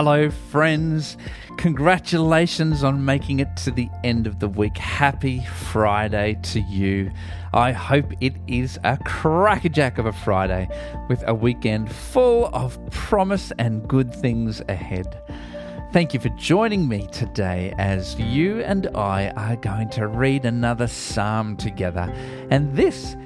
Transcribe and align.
Hello, 0.00 0.30
friends. 0.30 1.16
Congratulations 1.56 2.84
on 2.84 3.04
making 3.04 3.40
it 3.40 3.56
to 3.56 3.72
the 3.72 3.90
end 4.04 4.28
of 4.28 4.38
the 4.38 4.46
week. 4.46 4.76
Happy 4.76 5.44
Friday 5.72 6.38
to 6.44 6.60
you. 6.60 7.10
I 7.52 7.72
hope 7.72 8.12
it 8.20 8.36
is 8.46 8.78
a 8.84 8.96
crackerjack 8.98 9.98
of 9.98 10.06
a 10.06 10.12
Friday 10.12 10.68
with 11.08 11.24
a 11.26 11.34
weekend 11.34 11.90
full 11.90 12.46
of 12.52 12.78
promise 12.90 13.50
and 13.58 13.88
good 13.88 14.14
things 14.14 14.62
ahead. 14.68 15.20
Thank 15.92 16.14
you 16.14 16.20
for 16.20 16.28
joining 16.28 16.86
me 16.86 17.08
today 17.08 17.74
as 17.76 18.14
you 18.20 18.60
and 18.60 18.86
I 18.94 19.30
are 19.30 19.56
going 19.56 19.88
to 19.90 20.06
read 20.06 20.44
another 20.44 20.86
psalm 20.86 21.56
together. 21.56 22.02
And 22.52 22.72
this 22.76 23.16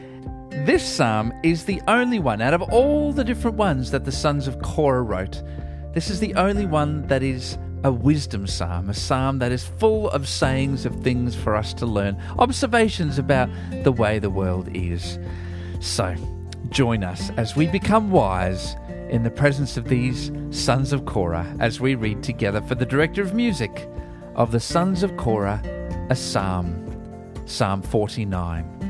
this 0.64 0.82
psalm 0.82 1.34
is 1.42 1.66
the 1.66 1.82
only 1.86 2.18
one 2.18 2.40
out 2.40 2.54
of 2.54 2.62
all 2.62 3.12
the 3.12 3.24
different 3.24 3.58
ones 3.58 3.90
that 3.90 4.06
the 4.06 4.12
sons 4.12 4.48
of 4.48 4.62
Korah 4.62 5.02
wrote. 5.02 5.42
This 5.92 6.08
is 6.08 6.20
the 6.20 6.34
only 6.34 6.64
one 6.66 7.06
that 7.08 7.22
is 7.22 7.58
a 7.84 7.92
wisdom 7.92 8.46
psalm, 8.46 8.88
a 8.88 8.94
psalm 8.94 9.38
that 9.40 9.52
is 9.52 9.64
full 9.64 10.08
of 10.10 10.26
sayings 10.26 10.86
of 10.86 10.94
things 11.02 11.34
for 11.34 11.54
us 11.54 11.74
to 11.74 11.86
learn, 11.86 12.20
observations 12.38 13.18
about 13.18 13.50
the 13.82 13.92
way 13.92 14.18
the 14.18 14.30
world 14.30 14.68
is. 14.74 15.18
So, 15.80 16.14
join 16.70 17.04
us 17.04 17.30
as 17.36 17.56
we 17.56 17.66
become 17.66 18.10
wise 18.10 18.74
in 19.10 19.22
the 19.22 19.30
presence 19.30 19.76
of 19.76 19.88
these 19.88 20.32
sons 20.50 20.94
of 20.94 21.04
Korah 21.04 21.54
as 21.58 21.80
we 21.80 21.94
read 21.94 22.22
together 22.22 22.62
for 22.62 22.74
the 22.74 22.86
director 22.86 23.20
of 23.20 23.34
music 23.34 23.86
of 24.34 24.50
the 24.50 24.60
sons 24.60 25.02
of 25.02 25.14
Korah 25.18 25.60
a 26.08 26.16
psalm, 26.16 26.78
Psalm 27.46 27.82
49. 27.82 28.81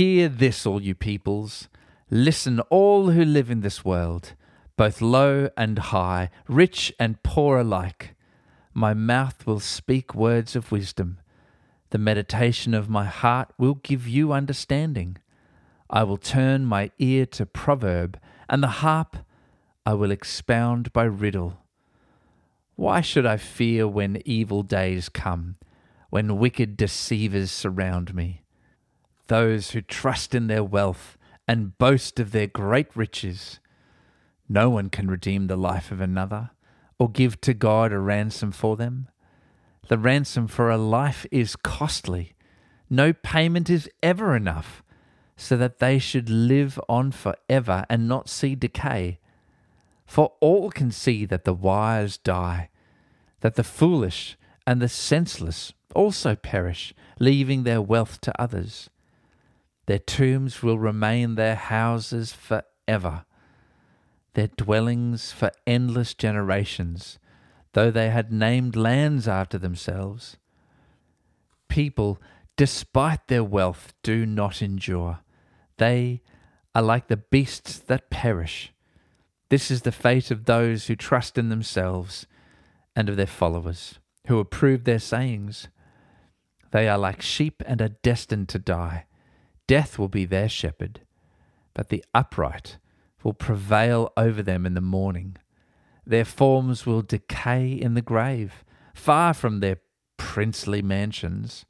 Hear 0.00 0.30
this, 0.30 0.64
all 0.64 0.80
you 0.80 0.94
peoples. 0.94 1.68
Listen, 2.08 2.60
all 2.70 3.10
who 3.10 3.22
live 3.22 3.50
in 3.50 3.60
this 3.60 3.84
world, 3.84 4.32
both 4.74 5.02
low 5.02 5.50
and 5.58 5.78
high, 5.78 6.30
rich 6.48 6.90
and 6.98 7.22
poor 7.22 7.58
alike. 7.58 8.14
My 8.72 8.94
mouth 8.94 9.46
will 9.46 9.60
speak 9.60 10.14
words 10.14 10.56
of 10.56 10.72
wisdom. 10.72 11.18
The 11.90 11.98
meditation 11.98 12.72
of 12.72 12.88
my 12.88 13.04
heart 13.04 13.52
will 13.58 13.74
give 13.74 14.08
you 14.08 14.32
understanding. 14.32 15.18
I 15.90 16.04
will 16.04 16.16
turn 16.16 16.64
my 16.64 16.92
ear 16.98 17.26
to 17.26 17.44
proverb, 17.44 18.18
and 18.48 18.62
the 18.62 18.80
harp 18.80 19.18
I 19.84 19.92
will 19.92 20.10
expound 20.10 20.94
by 20.94 21.04
riddle. 21.04 21.58
Why 22.74 23.02
should 23.02 23.26
I 23.26 23.36
fear 23.36 23.86
when 23.86 24.22
evil 24.24 24.62
days 24.62 25.10
come, 25.10 25.56
when 26.08 26.38
wicked 26.38 26.78
deceivers 26.78 27.50
surround 27.50 28.14
me? 28.14 28.40
Those 29.30 29.70
who 29.70 29.80
trust 29.80 30.34
in 30.34 30.48
their 30.48 30.64
wealth 30.64 31.16
and 31.46 31.78
boast 31.78 32.18
of 32.18 32.32
their 32.32 32.48
great 32.48 32.88
riches. 32.96 33.60
No 34.48 34.68
one 34.68 34.90
can 34.90 35.08
redeem 35.08 35.46
the 35.46 35.54
life 35.54 35.92
of 35.92 36.00
another 36.00 36.50
or 36.98 37.08
give 37.08 37.40
to 37.42 37.54
God 37.54 37.92
a 37.92 38.00
ransom 38.00 38.50
for 38.50 38.76
them? 38.76 39.06
The 39.86 39.98
ransom 39.98 40.48
for 40.48 40.68
a 40.68 40.76
life 40.76 41.26
is 41.30 41.54
costly. 41.54 42.34
No 42.90 43.12
payment 43.12 43.70
is 43.70 43.88
ever 44.02 44.34
enough, 44.34 44.82
so 45.36 45.56
that 45.56 45.78
they 45.78 46.00
should 46.00 46.28
live 46.28 46.80
on 46.88 47.12
forever 47.12 47.86
and 47.88 48.08
not 48.08 48.28
see 48.28 48.56
decay. 48.56 49.20
For 50.06 50.32
all 50.40 50.72
can 50.72 50.90
see 50.90 51.24
that 51.26 51.44
the 51.44 51.54
wise 51.54 52.18
die, 52.18 52.70
that 53.42 53.54
the 53.54 53.62
foolish 53.62 54.36
and 54.66 54.82
the 54.82 54.88
senseless 54.88 55.72
also 55.94 56.34
perish, 56.34 56.92
leaving 57.20 57.62
their 57.62 57.80
wealth 57.80 58.20
to 58.22 58.42
others. 58.42 58.90
Their 59.90 59.98
tombs 59.98 60.62
will 60.62 60.78
remain 60.78 61.34
their 61.34 61.56
houses 61.56 62.32
forever 62.32 63.24
their 64.34 64.46
dwellings 64.46 65.32
for 65.32 65.50
endless 65.66 66.14
generations, 66.14 67.18
though 67.72 67.90
they 67.90 68.10
had 68.10 68.30
named 68.30 68.76
lands 68.76 69.26
after 69.26 69.58
themselves. 69.58 70.36
People, 71.66 72.22
despite 72.56 73.26
their 73.26 73.42
wealth, 73.42 73.92
do 74.04 74.24
not 74.24 74.62
endure. 74.62 75.18
They 75.78 76.22
are 76.72 76.82
like 76.82 77.08
the 77.08 77.16
beasts 77.16 77.76
that 77.80 78.10
perish. 78.10 78.72
This 79.48 79.72
is 79.72 79.82
the 79.82 79.90
fate 79.90 80.30
of 80.30 80.44
those 80.44 80.86
who 80.86 80.94
trust 80.94 81.36
in 81.36 81.48
themselves 81.48 82.28
and 82.94 83.08
of 83.08 83.16
their 83.16 83.26
followers, 83.26 83.98
who 84.28 84.38
approve 84.38 84.84
their 84.84 85.00
sayings. 85.00 85.66
They 86.70 86.88
are 86.88 86.96
like 86.96 87.20
sheep 87.20 87.60
and 87.66 87.82
are 87.82 87.96
destined 88.04 88.48
to 88.50 88.60
die. 88.60 89.06
Death 89.70 90.00
will 90.00 90.08
be 90.08 90.24
their 90.24 90.48
shepherd, 90.48 91.02
but 91.74 91.90
the 91.90 92.04
upright 92.12 92.78
will 93.22 93.32
prevail 93.32 94.12
over 94.16 94.42
them 94.42 94.66
in 94.66 94.74
the 94.74 94.80
morning. 94.80 95.36
Their 96.04 96.24
forms 96.24 96.86
will 96.86 97.02
decay 97.02 97.70
in 97.70 97.94
the 97.94 98.02
grave, 98.02 98.64
far 98.94 99.32
from 99.32 99.60
their 99.60 99.76
princely 100.16 100.82
mansions. 100.82 101.66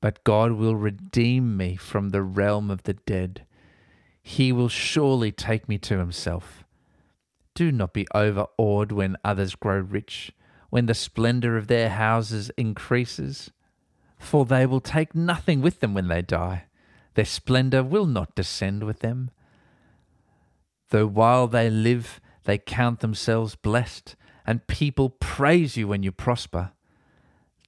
But 0.00 0.22
God 0.22 0.52
will 0.52 0.76
redeem 0.76 1.56
me 1.56 1.74
from 1.74 2.10
the 2.10 2.22
realm 2.22 2.70
of 2.70 2.84
the 2.84 2.94
dead. 2.94 3.44
He 4.22 4.52
will 4.52 4.68
surely 4.68 5.32
take 5.32 5.68
me 5.68 5.76
to 5.78 5.98
himself. 5.98 6.62
Do 7.56 7.72
not 7.72 7.92
be 7.92 8.06
overawed 8.14 8.92
when 8.92 9.16
others 9.24 9.56
grow 9.56 9.80
rich, 9.80 10.30
when 10.70 10.86
the 10.86 10.94
splendor 10.94 11.56
of 11.56 11.66
their 11.66 11.88
houses 11.88 12.52
increases. 12.56 13.50
For 14.20 14.44
they 14.44 14.66
will 14.66 14.80
take 14.80 15.16
nothing 15.16 15.60
with 15.60 15.80
them 15.80 15.94
when 15.94 16.06
they 16.06 16.22
die. 16.22 16.67
Their 17.18 17.24
splendor 17.24 17.82
will 17.82 18.06
not 18.06 18.36
descend 18.36 18.84
with 18.84 19.00
them 19.00 19.32
though 20.90 21.08
while 21.08 21.48
they 21.48 21.68
live 21.68 22.20
they 22.44 22.58
count 22.58 23.00
themselves 23.00 23.56
blessed, 23.56 24.14
and 24.46 24.68
people 24.68 25.10
praise 25.10 25.76
you 25.76 25.88
when 25.88 26.04
you 26.04 26.12
prosper, 26.12 26.70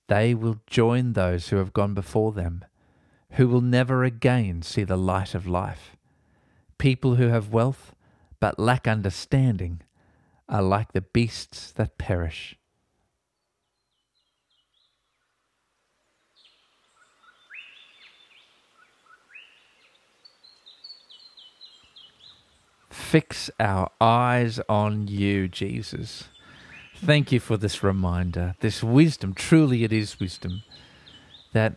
they 0.07 0.35
will 0.35 0.61
join 0.69 1.15
those 1.15 1.49
who 1.49 1.57
have 1.57 1.73
gone 1.73 1.95
before 1.95 2.31
them, 2.31 2.65
who 3.33 3.49
will 3.49 3.61
never 3.61 4.05
again 4.05 4.63
see 4.63 4.85
the 4.85 4.97
light 4.97 5.35
of 5.35 5.49
life. 5.49 5.97
People 6.79 7.17
who 7.17 7.27
have 7.27 7.53
wealth 7.53 7.97
but 8.39 8.57
lack 8.57 8.87
understanding 8.87 9.83
are 10.49 10.63
like 10.63 10.93
the 10.93 11.01
beasts 11.01 11.73
that 11.73 11.99
perish. 11.99 12.57
Fix 23.11 23.51
our 23.59 23.91
eyes 24.01 24.61
on 24.69 25.09
you, 25.09 25.49
Jesus. 25.49 26.29
Thank 26.95 27.33
you 27.33 27.41
for 27.41 27.57
this 27.57 27.83
reminder, 27.83 28.55
this 28.61 28.85
wisdom. 28.85 29.35
Truly, 29.35 29.83
it 29.83 29.93
is 29.93 30.21
wisdom 30.21 30.63
that 31.53 31.75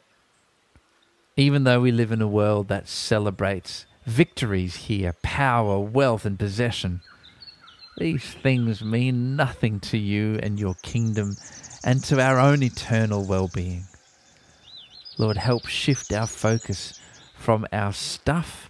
even 1.35 1.63
though 1.63 1.81
we 1.81 1.91
live 1.91 2.11
in 2.11 2.21
a 2.21 2.27
world 2.27 2.67
that 2.67 2.87
celebrates 2.87 3.87
victories 4.05 4.75
here, 4.75 5.15
power, 5.23 5.79
wealth, 5.79 6.23
and 6.23 6.37
possession, 6.37 7.01
these 7.97 8.35
things 8.35 8.83
mean 8.83 9.35
nothing 9.35 9.79
to 9.79 9.97
you 9.97 10.39
and 10.43 10.59
your 10.59 10.75
kingdom 10.83 11.35
and 11.83 12.03
to 12.03 12.21
our 12.21 12.37
own 12.37 12.61
eternal 12.61 13.25
well 13.25 13.49
being. 13.51 13.85
Lord, 15.17 15.37
help 15.37 15.65
shift 15.65 16.13
our 16.13 16.27
focus 16.27 16.99
from 17.35 17.65
our 17.73 17.91
stuff 17.91 18.69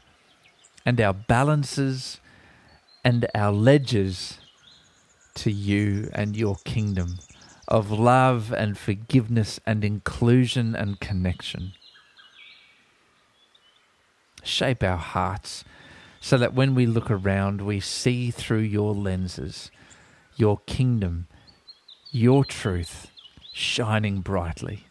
and 0.86 1.02
our 1.02 1.14
balances 1.14 2.22
and 3.04 3.26
our 3.36 3.52
ledgers 3.52 4.40
to 5.36 5.52
you 5.52 6.10
and 6.14 6.38
your 6.38 6.58
kingdom 6.64 7.20
of 7.68 7.92
love 7.92 8.54
and 8.54 8.78
forgiveness 8.78 9.60
and 9.66 9.84
inclusion 9.84 10.76
and 10.76 11.00
connection. 11.00 11.74
Shape 14.44 14.84
our 14.84 14.98
hearts 14.98 15.64
so 16.20 16.38
that 16.38 16.54
when 16.54 16.76
we 16.76 16.86
look 16.86 17.10
around, 17.10 17.62
we 17.62 17.80
see 17.80 18.32
through 18.32 18.60
your 18.60 18.94
lenses, 18.94 19.72
your 20.36 20.60
kingdom, 20.66 21.28
your 22.12 22.46
truth 22.46 23.08
shining 23.54 24.22
brightly, 24.22 24.86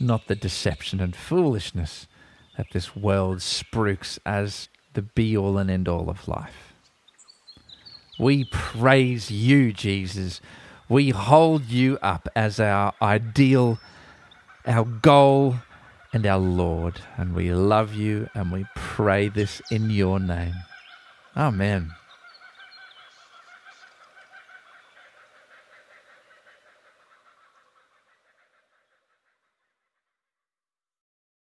not 0.00 0.26
the 0.26 0.34
deception 0.34 1.00
and 1.00 1.14
foolishness 1.14 2.06
that 2.56 2.66
this 2.72 2.96
world 2.96 3.38
spruiks 3.38 4.18
as 4.24 4.68
the 4.94 5.02
be 5.02 5.36
all 5.36 5.58
and 5.58 5.70
end 5.70 5.88
all 5.88 6.08
of 6.08 6.26
life. 6.26 6.75
We 8.18 8.44
praise 8.44 9.30
you, 9.30 9.72
Jesus. 9.72 10.40
We 10.88 11.10
hold 11.10 11.66
you 11.66 11.98
up 12.00 12.28
as 12.34 12.60
our 12.60 12.94
ideal, 13.02 13.78
our 14.66 14.84
goal, 14.84 15.56
and 16.12 16.26
our 16.26 16.38
Lord. 16.38 17.00
And 17.16 17.34
we 17.34 17.52
love 17.52 17.94
you 17.94 18.28
and 18.34 18.50
we 18.52 18.66
pray 18.74 19.28
this 19.28 19.60
in 19.70 19.90
your 19.90 20.18
name. 20.18 20.54
Amen. 21.36 21.92